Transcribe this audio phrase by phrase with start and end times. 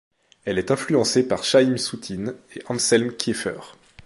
[0.45, 3.59] Elle est influencée par Chaïm Soutine et Anselm Kiefer.